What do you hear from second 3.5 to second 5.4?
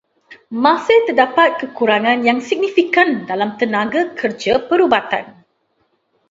tenaga kerja perubatan.